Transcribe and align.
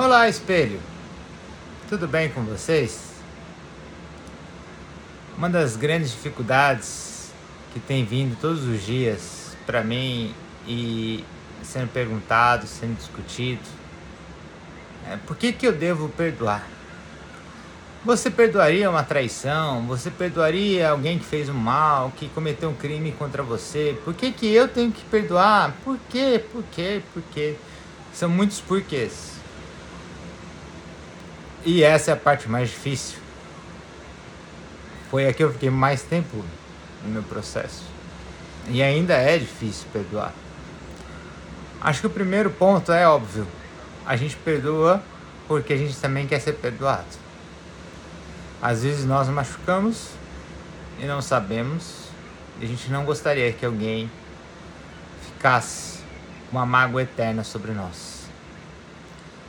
Olá, 0.00 0.28
espelho. 0.28 0.78
Tudo 1.88 2.06
bem 2.06 2.28
com 2.28 2.44
vocês? 2.44 3.14
Uma 5.36 5.50
das 5.50 5.74
grandes 5.74 6.12
dificuldades 6.12 7.32
que 7.72 7.80
tem 7.80 8.04
vindo 8.04 8.38
todos 8.40 8.62
os 8.62 8.86
dias 8.86 9.56
para 9.66 9.82
mim 9.82 10.32
e 10.68 11.24
sendo 11.64 11.88
perguntado, 11.88 12.64
sendo 12.68 12.96
discutido, 12.96 13.60
é 15.10 15.16
por 15.16 15.36
que, 15.36 15.52
que 15.52 15.66
eu 15.66 15.72
devo 15.72 16.08
perdoar? 16.10 16.64
Você 18.04 18.30
perdoaria 18.30 18.88
uma 18.88 19.02
traição? 19.02 19.84
Você 19.88 20.12
perdoaria 20.12 20.90
alguém 20.90 21.18
que 21.18 21.24
fez 21.24 21.48
um 21.48 21.54
mal, 21.54 22.12
que 22.16 22.28
cometeu 22.28 22.70
um 22.70 22.74
crime 22.74 23.10
contra 23.18 23.42
você? 23.42 23.98
Por 24.04 24.14
que, 24.14 24.30
que 24.30 24.46
eu 24.46 24.68
tenho 24.68 24.92
que 24.92 25.04
perdoar? 25.06 25.74
Por 25.84 25.98
quê? 26.08 26.40
Por 26.52 26.62
quê? 26.70 27.02
Por 27.12 27.22
quê? 27.32 27.56
São 28.12 28.28
muitos 28.28 28.60
porquês. 28.60 29.37
E 31.64 31.82
essa 31.82 32.10
é 32.10 32.14
a 32.14 32.16
parte 32.16 32.48
mais 32.48 32.68
difícil. 32.68 33.18
Foi 35.10 35.26
aqui 35.26 35.38
que 35.38 35.44
eu 35.44 35.52
fiquei 35.52 35.70
mais 35.70 36.02
tempo 36.02 36.44
no 37.02 37.10
meu 37.10 37.22
processo. 37.22 37.82
E 38.68 38.82
ainda 38.82 39.14
é 39.14 39.38
difícil 39.38 39.86
perdoar. 39.92 40.32
Acho 41.80 42.00
que 42.00 42.06
o 42.06 42.10
primeiro 42.10 42.50
ponto 42.50 42.92
é 42.92 43.06
óbvio. 43.06 43.46
A 44.04 44.16
gente 44.16 44.36
perdoa 44.36 45.02
porque 45.46 45.72
a 45.72 45.76
gente 45.76 45.96
também 45.96 46.26
quer 46.26 46.40
ser 46.40 46.54
perdoado. 46.54 47.06
Às 48.60 48.82
vezes 48.82 49.04
nós 49.04 49.28
machucamos 49.28 50.08
e 50.98 51.06
não 51.06 51.22
sabemos. 51.22 52.08
E 52.60 52.64
a 52.64 52.68
gente 52.68 52.90
não 52.90 53.04
gostaria 53.04 53.52
que 53.52 53.64
alguém 53.64 54.10
ficasse 55.24 56.00
uma 56.50 56.66
mágoa 56.66 57.02
eterna 57.02 57.44
sobre 57.44 57.72
nós. 57.72 58.28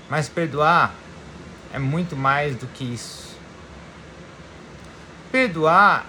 Mas 0.10 0.30
perdoar 0.30 0.94
é 1.74 1.80
muito 1.80 2.16
mais 2.16 2.56
do 2.56 2.68
que 2.68 2.84
isso. 2.84 3.38
Perdoar, 5.32 6.06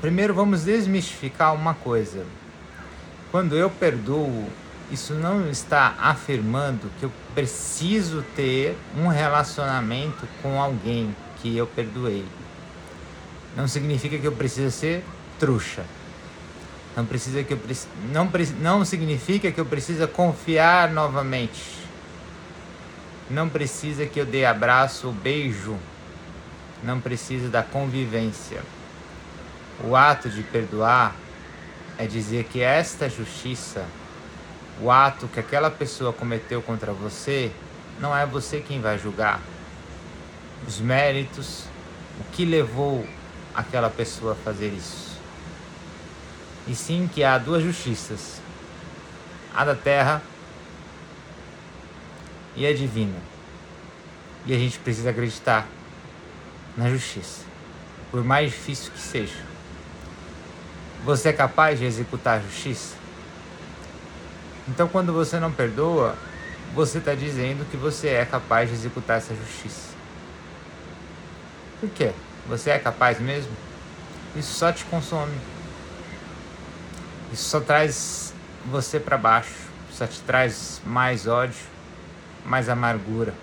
primeiro 0.00 0.34
vamos 0.34 0.64
desmistificar 0.64 1.54
uma 1.54 1.74
coisa. 1.74 2.26
Quando 3.30 3.56
eu 3.56 3.70
perdoo, 3.70 4.48
isso 4.90 5.14
não 5.14 5.48
está 5.48 5.94
afirmando 6.00 6.90
que 6.98 7.04
eu 7.04 7.12
preciso 7.34 8.24
ter 8.34 8.76
um 8.96 9.06
relacionamento 9.06 10.26
com 10.42 10.60
alguém 10.60 11.14
que 11.40 11.56
eu 11.56 11.66
perdoei. 11.66 12.24
Não 13.56 13.68
significa 13.68 14.18
que 14.18 14.26
eu 14.26 14.32
preciso 14.32 14.70
ser 14.70 15.04
trouxa. 15.38 15.84
Não 16.96 17.06
precisa 17.06 17.44
que 17.44 17.52
eu 17.52 17.60
não, 18.12 18.28
não 18.60 18.84
significa 18.84 19.52
que 19.52 19.60
eu 19.60 19.64
precisa 19.64 20.08
confiar 20.08 20.90
novamente. 20.90 21.62
Não 23.30 23.48
precisa 23.48 24.06
que 24.06 24.20
eu 24.20 24.26
dê 24.26 24.44
abraço 24.44 25.12
beijo. 25.12 25.78
Não 26.82 27.00
precisa 27.00 27.48
da 27.48 27.62
convivência. 27.62 28.60
O 29.84 29.94
ato 29.94 30.28
de 30.28 30.42
perdoar 30.42 31.14
é 31.96 32.06
dizer 32.06 32.44
que 32.44 32.60
esta 32.60 33.08
justiça, 33.08 33.86
o 34.80 34.90
ato 34.90 35.28
que 35.28 35.38
aquela 35.38 35.70
pessoa 35.70 36.12
cometeu 36.12 36.60
contra 36.60 36.92
você, 36.92 37.52
não 38.00 38.16
é 38.16 38.26
você 38.26 38.60
quem 38.60 38.80
vai 38.80 38.98
julgar. 38.98 39.40
Os 40.66 40.80
méritos, 40.80 41.64
o 42.18 42.24
que 42.32 42.44
levou 42.44 43.06
aquela 43.54 43.88
pessoa 43.88 44.32
a 44.32 44.36
fazer 44.36 44.68
isso. 44.68 45.18
E 46.66 46.74
sim 46.74 47.08
que 47.12 47.22
há 47.22 47.38
duas 47.38 47.62
justiças: 47.62 48.40
a 49.54 49.64
da 49.64 49.74
terra 49.74 50.20
e 52.60 52.66
é 52.66 52.74
divina. 52.74 53.16
E 54.44 54.54
a 54.54 54.58
gente 54.58 54.78
precisa 54.78 55.08
acreditar 55.08 55.66
na 56.76 56.90
justiça, 56.90 57.40
por 58.10 58.22
mais 58.22 58.50
difícil 58.50 58.92
que 58.92 59.00
seja. 59.00 59.38
Você 61.02 61.30
é 61.30 61.32
capaz 61.32 61.78
de 61.78 61.86
executar 61.86 62.38
a 62.38 62.42
justiça? 62.42 62.96
Então, 64.68 64.86
quando 64.88 65.10
você 65.10 65.40
não 65.40 65.50
perdoa, 65.50 66.14
você 66.74 66.98
está 66.98 67.14
dizendo 67.14 67.68
que 67.70 67.78
você 67.78 68.08
é 68.08 68.26
capaz 68.26 68.68
de 68.68 68.74
executar 68.74 69.16
essa 69.16 69.34
justiça. 69.34 69.94
Por 71.80 71.88
quê? 71.88 72.12
Você 72.46 72.68
é 72.68 72.78
capaz 72.78 73.18
mesmo? 73.18 73.52
Isso 74.36 74.52
só 74.52 74.70
te 74.70 74.84
consome. 74.84 75.34
Isso 77.32 77.44
só 77.48 77.58
traz 77.58 78.34
você 78.66 79.00
para 79.00 79.16
baixo, 79.16 79.54
só 79.90 80.06
te 80.06 80.20
traz 80.20 80.82
mais 80.84 81.26
ódio, 81.26 81.70
mais 82.44 82.68
amargura. 82.68 83.34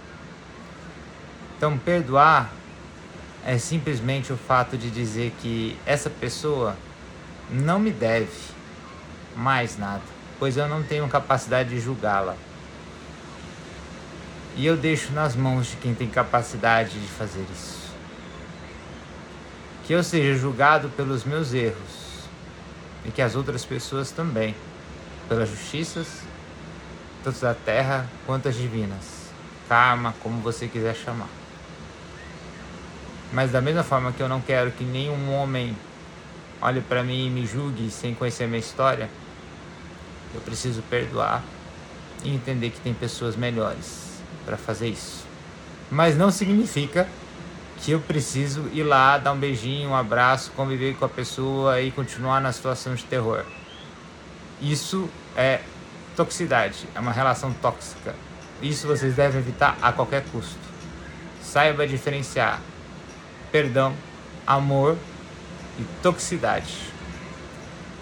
Então, 1.58 1.78
perdoar 1.78 2.52
é 3.46 3.58
simplesmente 3.58 4.32
o 4.32 4.38
fato 4.38 4.78
de 4.78 4.92
dizer 4.92 5.34
que 5.42 5.78
essa 5.86 6.10
pessoa 6.10 6.76
não 7.50 7.80
me 7.80 7.92
deve 7.92 8.32
mais 9.36 9.78
nada, 9.78 10.04
pois 10.38 10.58
eu 10.58 10.68
não 10.68 10.84
tenho 10.84 11.08
capacidade 11.08 11.70
de 11.70 11.80
julgá-la. 11.80 12.36
E 14.56 14.66
eu 14.66 14.76
deixo 14.76 15.14
nas 15.14 15.36
mãos 15.36 15.68
de 15.68 15.78
quem 15.78 15.94
tem 15.94 16.10
capacidade 16.10 17.00
de 17.00 17.08
fazer 17.08 17.46
isso. 17.54 17.88
Que 19.86 19.94
eu 19.94 20.04
seja 20.04 20.38
julgado 20.38 20.90
pelos 20.90 21.24
meus 21.24 21.54
erros 21.54 22.26
e 23.06 23.12
que 23.12 23.22
as 23.22 23.36
outras 23.36 23.64
pessoas 23.64 24.12
também, 24.12 24.56
pelas 25.30 25.48
justiças 25.50 26.08
tanto 27.28 27.42
da 27.42 27.54
terra 27.54 28.10
quanto 28.26 28.48
as 28.48 28.56
divinas. 28.56 29.28
Karma, 29.68 30.16
como 30.24 30.42
você 30.42 30.66
quiser 30.66 30.96
chamar. 30.96 31.28
Mas 33.34 33.52
da 33.52 33.60
mesma 33.60 33.84
forma 33.84 34.14
que 34.14 34.24
eu 34.24 34.30
não 34.30 34.40
quero 34.40 34.72
que 34.72 34.86
nenhum 34.86 35.34
homem 35.34 35.76
olhe 36.62 36.80
para 36.80 37.04
mim 37.04 37.28
e 37.28 37.30
me 37.30 37.46
julgue 37.46 37.92
sem 37.92 38.16
conhecer 38.16 38.48
minha 38.48 38.60
história, 38.60 39.10
eu 40.34 40.40
preciso 40.40 40.82
perdoar 40.84 41.44
e 42.24 42.34
entender 42.34 42.70
que 42.70 42.80
tem 42.80 42.94
pessoas 42.94 43.36
melhores 43.36 44.22
para 44.46 44.56
fazer 44.56 44.88
isso. 44.88 45.26
Mas 45.92 46.16
não 46.16 46.32
significa 46.32 47.08
que 47.82 47.92
eu 47.92 48.00
preciso 48.00 48.70
ir 48.72 48.84
lá, 48.84 49.18
dar 49.18 49.34
um 49.34 49.38
beijinho, 49.38 49.90
um 49.90 49.96
abraço, 49.96 50.52
conviver 50.56 50.96
com 50.96 51.04
a 51.04 51.10
pessoa 51.10 51.82
e 51.82 51.92
continuar 51.92 52.40
na 52.40 52.54
situação 52.54 52.96
de 52.96 53.04
terror. 53.04 53.44
Isso 54.62 55.10
é 55.36 55.60
Toxicidade 56.18 56.90
é 56.96 57.00
uma 57.00 57.12
relação 57.12 57.54
tóxica. 57.54 58.16
Isso 58.60 58.88
vocês 58.88 59.14
devem 59.14 59.40
evitar 59.40 59.78
a 59.80 59.94
qualquer 59.94 60.24
custo. 60.32 60.58
Saiba 61.44 61.88
diferenciar 61.88 62.60
perdão, 63.52 63.94
amor 64.46 64.98
e 65.78 65.84
toxicidade. 66.02 66.92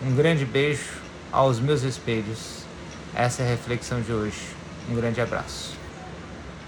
Um 0.02 0.16
grande 0.16 0.46
beijo 0.46 0.94
aos 1.30 1.60
meus 1.60 1.84
espelhos. 1.84 2.64
Essa 3.14 3.44
é 3.44 3.48
a 3.48 3.50
reflexão 3.50 4.00
de 4.00 4.14
hoje. 4.14 4.48
Um 4.90 4.96
grande 4.96 5.20
abraço. 5.20 5.85